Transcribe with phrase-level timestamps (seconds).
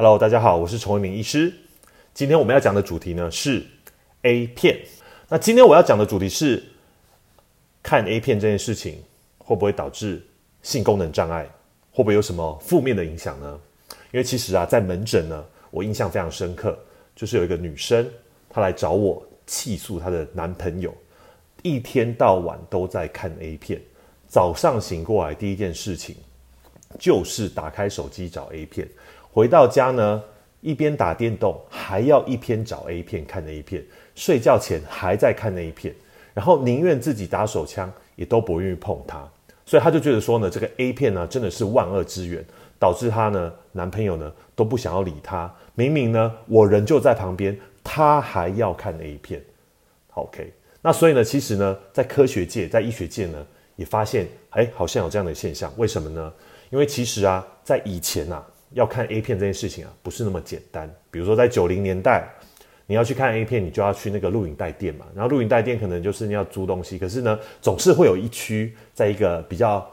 [0.00, 1.52] Hello，大家好，我是崇一鸣医师。
[2.14, 3.66] 今天我们要讲的主题呢是
[4.22, 4.78] A 片。
[5.28, 6.62] 那今天我要讲的主题是
[7.82, 9.02] 看 A 片这件事情
[9.38, 10.24] 会不会导致
[10.62, 11.50] 性功能障碍？
[11.90, 13.58] 会不会有什么负面的影响呢？
[14.12, 16.78] 因为其实啊，在门诊呢，我印象非常深刻，
[17.16, 18.08] 就是有一个女生
[18.48, 20.94] 她来找我气诉她的男朋友，
[21.62, 23.82] 一天到晚都在看 A 片，
[24.28, 26.14] 早上醒过来第一件事情
[27.00, 28.88] 就是打开手机找 A 片。
[29.38, 30.20] 回到家呢，
[30.62, 35.94] 一边打电动，还要一边找 A 片看 A 片，睡觉前还在看 A 片，
[36.34, 39.24] 然后宁愿自己打手枪，也都不愿意碰它。
[39.64, 42.44] 所以他就觉得说呢，这个 A 片呢真的是万恶之源，
[42.80, 45.48] 导致她呢男朋友呢都不想要理她。
[45.76, 49.40] 明明呢我人就在旁边，他还要看 A 片。
[50.14, 53.46] OK，那所以呢，其实呢，在科学界，在医学界呢，
[53.76, 55.72] 也发现，哎，好像有这样的现象。
[55.76, 56.32] 为什么呢？
[56.70, 58.44] 因为其实啊，在以前啊。
[58.72, 60.92] 要看 A 片这件事情啊，不是那么简单。
[61.10, 62.28] 比如说在九零年代，
[62.86, 65.06] 你要去看 A 片，你就要去那个录影带店嘛。
[65.14, 69.86] 然后录影带店可能就是你要租东西，可是呢，总是会有一区在一个比较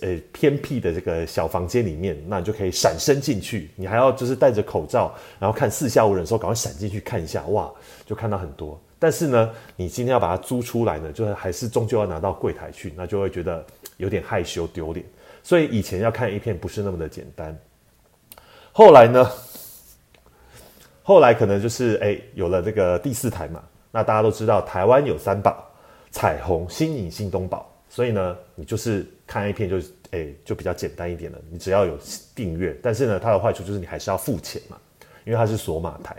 [0.00, 3.70] 呃偏僻的这个小房间里面，那你就可以闪身进去。
[3.76, 7.70] 你还要就是戴着口罩，然后看四下无人的时候，赶快闪进去看一下，哇，
[8.06, 8.80] 就看到很多。
[8.98, 13.62] 但是呢，你今天要把它租出来呢，就是还是终究要拿到柜台去，那就会觉得
[13.98, 15.04] 有点害羞丢脸。
[15.42, 17.54] 所以以前要看 A 片不是那么的简单。
[18.76, 19.30] 后来呢？
[21.04, 23.62] 后来可能就是哎，有了这个第四台嘛。
[23.92, 25.64] 那大家都知道，台湾有三宝：
[26.10, 27.72] 彩虹、新影、新东宝。
[27.88, 29.78] 所以呢，你就是看 A 片就
[30.10, 31.38] 哎就比较简单一点了。
[31.48, 31.96] 你只要有
[32.34, 34.76] 订阅，但是呢，它的坏处就是你还是要付钱嘛，
[35.24, 36.16] 因为它是锁码台。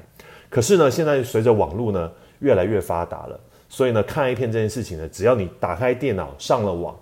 [0.49, 6.97] 可是呢，现在随着网络呢越来越发达了，所以呢，看 A 片这件事情呢，只要你打开电脑上了网，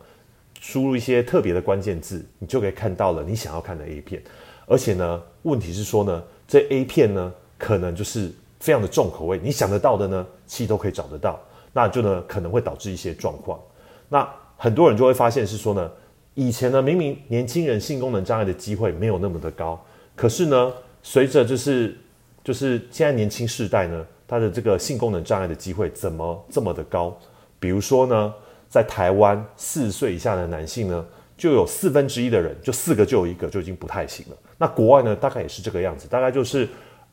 [0.59, 4.19] 输入一些特别的关键字，你就可以看到了你想要看的 A 片。
[4.65, 11.39] 而且呢，问题是说呢，这 A 片呢，可能就是非常的重口味，你想得到的呢，其实都可以找得到，
[11.73, 13.59] 那就呢可能会导致一些状况。
[14.07, 14.27] 那
[14.57, 15.91] 很多人就会发现是说呢，
[16.33, 19.79] 以前呢明明年轻人性功能障碍的机会没有那么的高，
[20.15, 21.97] 可是呢，随着就是
[22.43, 27.17] 就是现在年轻世代呢，他的这个性功能障碍的机会怎么这么的高？
[27.59, 28.33] 比如说呢，
[28.69, 31.05] 在台湾四十岁以下的男性呢。
[31.35, 34.37] 就有四分之一的人，就四个就有一个就已经不太行了。
[34.63, 36.65] 那国外呢，大概也是这个样子，大概就是，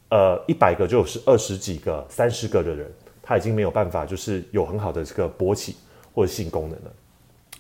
[0.09, 2.89] 呃，一百个就是二十几个、三十个的人，
[3.21, 5.75] 他已经没有办法，就是有很好的这个勃起
[6.15, 6.93] 或者性功能了。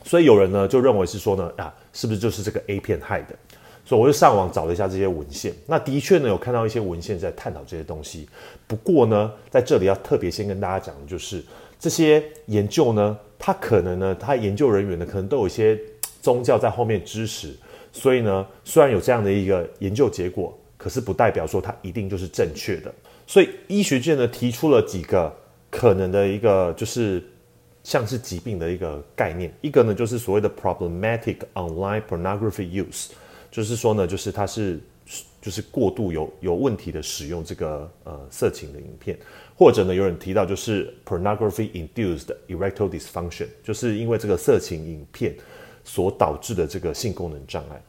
[0.04, 3.34] 所以有人呢就认为是说呢，啊，是不是就是这个 A 片害的？
[3.84, 8.28] 所以我就上网找了一下这些文献，那的确呢有看到一些文献在探讨这些东西。
[8.68, 11.42] 不过呢，在这里要特别先跟大家讲的就是，
[11.80, 15.76] 这些研究呢，它可能呢，它研究人员呢，可能都有一些。
[16.22, 17.56] 宗教在后面支持，
[17.92, 22.94] 所以呢，虽然有这样的一个研究结果，可是不代表说它一定就是正确的。
[23.26, 25.32] 所以医学界呢提出了几个
[25.70, 27.22] 可能的一个就是
[27.82, 33.08] 像是疾病的一个概念，一个呢就是所谓的 problematic online pornography use，
[33.50, 34.80] 就是说呢，就是它是
[35.40, 39.18] 就是过度有有问题的使用这个呃色情的影片，
[39.56, 45.34] 或者呢有人提到就是 pornography induced erectile dysfunction，就是因为这个色情影片。
[45.92, 47.82] 所导致的这个性功能障碍，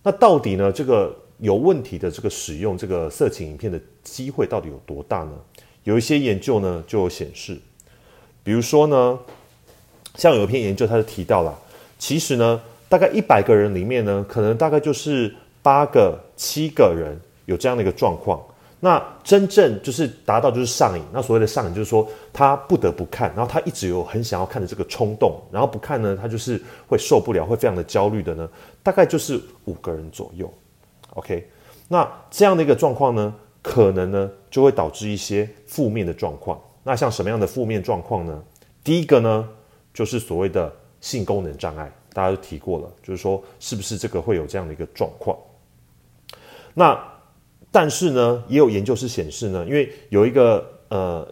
[0.00, 0.70] 那到底呢？
[0.70, 5.32] 这个有问题的这个使用这个色情影片的机会到底有多大呢？
[5.82, 7.58] 有一些研究呢就显示，
[8.44, 9.18] 比如说呢，
[10.14, 11.52] 像有一篇研究，他就提到了，
[11.98, 18.40] 其实呢，大概一百个人里面呢，可能大概就是八个、七个人有这样的一个状况。
[18.84, 28.48] 那真正就是达到就是上瘾，那所谓的上瘾就是说他不得不看，然后他一直有很想要看的这个冲动，然后不看呢，他就是会受不了，会非常的焦虑的呢，
[28.82, 30.52] 大概就是五个人左右。
[31.10, 31.48] OK，
[31.86, 33.32] 那这样的一个状况呢，
[33.62, 36.60] 可能呢就会导致一些负面的状况。
[36.82, 38.42] 那像什么样的负面状况呢？
[38.82, 39.48] 第一个呢
[39.94, 45.38] 就是所谓的性功能障碍，大家都提过了，就是说是不是这个会有这样的一个状况？
[46.74, 47.00] 那
[47.72, 51.26] 但是呢，也有研究是显示呢，因为有一个呃，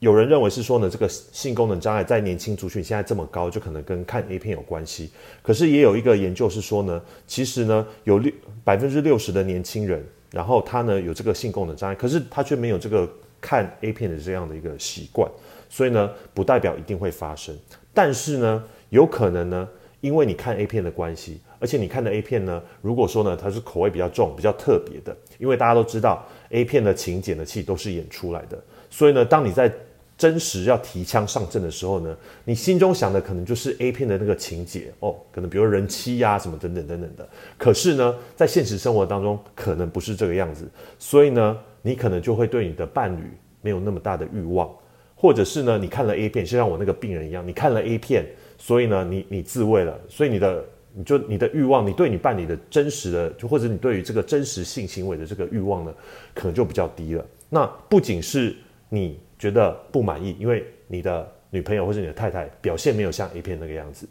[0.00, 5.10] 有人认为是说呢，这个性功能障碍在年轻族群现在这么高，就可能跟看 A 片有关系。
[5.40, 8.32] 可是也有一个研究是说呢，其实呢，有六
[8.64, 13.08] 百分之六十的年轻人，然后他呢有这个性功能障碍，可是他却没有这个
[13.40, 15.30] 看 A 片的这样的一个习惯，
[15.70, 17.56] 所以呢，不代表一定会发生。
[17.94, 19.68] 但是呢，有可能呢。
[20.00, 29.72] 因为你看 A 片的关系，而且你看的 A 片呢，如果说呢它是口味比较重、比较特别的，因为大家都知道 A 片的情节的戏都是演出来的，所以呢，当你在
[30.18, 32.14] 真实要提枪上阵的时候呢，
[32.44, 37.26] 你心中想的可能就是 A 片的那个情节哦，可能比如人妻呀什么等等等等的。
[37.56, 40.68] 可是呢，在现实生活当中，可能不是这个样子，
[40.98, 43.22] 所以呢，你可能就会对你的伴侣
[43.62, 44.70] 没有那么大的欲望，
[45.16, 48.26] 或者是呢，你看了 A 片，就像我那个病人一样，你看了 A 片，
[48.58, 50.62] 所以呢，你你自慰了，所以你的
[50.94, 55.92] 你就你的欲望，你对你伴侣的真实的，就或者你对于这个真实性行为的这个欲望呢，
[56.34, 57.26] 可能就比较低了。
[57.50, 58.56] 那不仅是
[58.88, 59.18] 你。
[59.36, 64.08] 觉得不满意，因为你的女朋友或者你的太太表现没有像 A 片那个样子，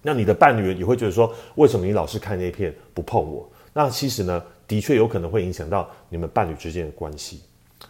[0.00, 3.50] 那你的伴侣也会觉得说，为什么你老是看 A 片不碰我？
[3.74, 7.42] 那其实呢，的确有可能会影响到你们伴侣之间的关系。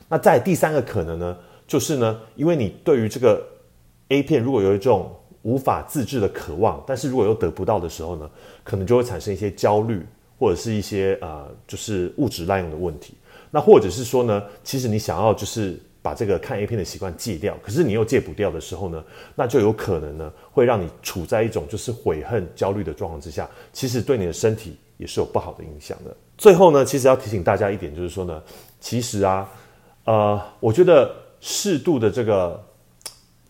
[0.08, 1.38] 那在第三个可能呢，
[1.68, 3.46] 就是呢，因为你对于这个
[4.08, 8.28] A 片如果有一种无法自制的渴望，但是如果又得不到的时候呢，
[8.62, 10.04] 可能就会产生一些焦虑，
[10.38, 13.14] 或者是一些呃，就是物质滥用的问题。
[13.50, 15.80] 那或者是说呢，其实你想要就是。
[16.04, 19.02] 把这个看 A 片的习惯戒掉，可是你又戒不掉的时候呢，
[19.34, 26.14] 那就有可能呢，会让你处在一种就是悔恨、焦虑的状况之下，其实对你的身体也是有不好的影响的。
[26.36, 28.42] 最后呢，其实要提醒大家一点，就是说呢，
[28.80, 29.50] 其实啊，
[30.04, 32.62] 呃，我觉得适度的这个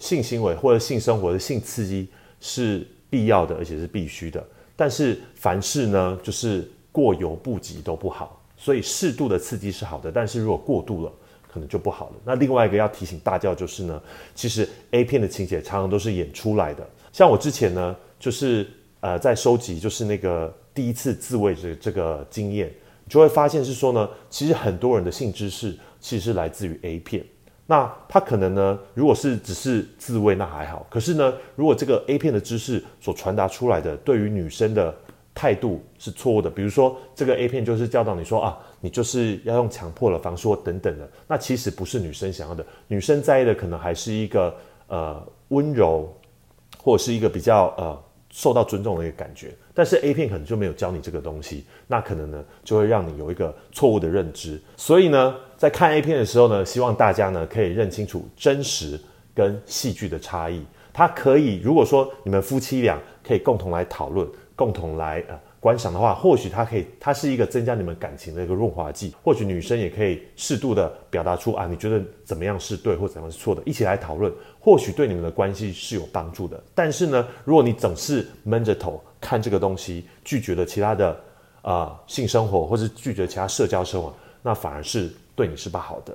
[0.04, 2.06] 性行为或者性生活的性刺激
[2.40, 4.44] 是必要的，而且是必须的。
[4.76, 11.12] 但是凡事呢，就是过犹不及都不好，所以适度的刺激是好的，但是如果过度了。
[11.54, 12.14] 可能就不好了。
[12.24, 14.02] 那另外一个要提醒大家就是呢，
[14.34, 16.84] 其实 A 片的情节常常都是演出来的。
[17.12, 18.68] 像我之前呢，就是
[18.98, 22.74] 呃在收集就是那个第一次自慰这这个经验，
[23.08, 27.24] 就会发现是说呢，其实很多人的性知识其实是来自于 A 片。
[27.66, 34.94] 那他可能呢，如果是只是自慰那还好，可是呢，如果这个 A 片的知识所传达出来的，对于女生的。
[35.36, 44.54] 态度是错误的，比如说这个 A 片就是教导你说啊，你就是要用强迫的方式或等等的，那其实不是女生想要的，女生在意的可能还是一个
[44.86, 46.08] 呃温柔，
[46.80, 48.00] 或者是一个比较呃
[48.34, 59.00] 受到尊重的一个感觉，但是 A 片可能就没有教你这个东西，那可能呢就会让你有一个错误的认知，所以呢，在看 A 片的时候呢，希望大家呢可以认清楚真实
[59.32, 64.28] 跟戏剧的差异，它可以如果说你们夫妻俩可以共同来讨论。
[64.56, 69.14] 共同来呃观赏的话，或许它可以，它是一个增加你们感情的一个润滑剂。
[69.22, 74.30] 或许女生也可以适度的表达出啊，你觉得怎么样是对，或怎样是错的，一起来讨论，
[74.60, 76.62] 或许对你们的关系是有帮助的。
[76.74, 81.18] 但是呢，如果你总是闷着头看这个东西，拒绝了其他的
[81.62, 86.14] 啊性生活，或是拒绝其他社交生活，那反而是对你是不好的。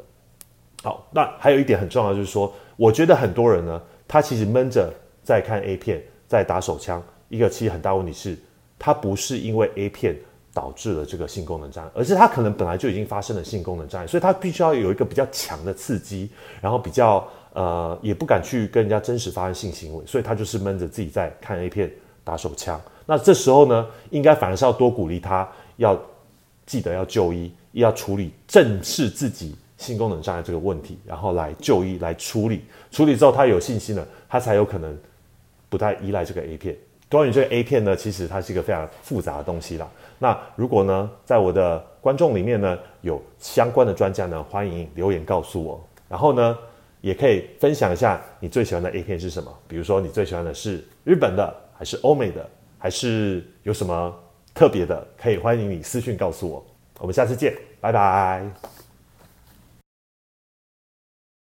[0.84, 4.94] 好，那还有一点很重要，就是说，我觉得很多人呢，他其实闷着
[5.24, 7.02] 在看 A 片，在打手枪。
[7.30, 8.38] 一个其实很大问题是，
[8.80, 10.16] 它不是因为 A 片
[10.52, 16.30] 导致了这个性功能障碍，而是它可能本来就已经发生了性功能障碍，所以它必须要有一个比较强的刺激，
[16.60, 21.92] 然后比较呃也不敢去跟人家真实发生性行为，所以他就是闷着自己在看 A 片
[22.24, 22.82] 打手枪。
[23.06, 25.48] 那这时候呢，应该反而是要多鼓励他，
[25.78, 26.00] 要
[26.66, 32.62] 记得要就医，要处理正视自己性功能障碍这个问题，然后来就医来处理，
[32.92, 34.98] 处理之后他有信心了，他才有可能
[35.70, 36.76] 不太依赖这个 A 片。
[37.10, 39.88] 关于这个 A 片呢，其实它是一个非常复杂的东西啦。
[40.20, 45.84] 那如果呢，在我的观众里面呢，有相关的专家呢，欢迎留言告诉我。
[46.08, 46.58] 然后呢，
[47.02, 49.52] 也可以分享一下你最喜欢的 A 片是什么？
[49.68, 52.48] 比如说你最喜欢的是日本的，还是欧美的，
[52.78, 54.14] 还是有什么
[54.54, 55.08] 特别的？
[55.20, 56.64] 可以欢迎你私讯告诉我。
[57.00, 58.79] 我们下次见，拜拜。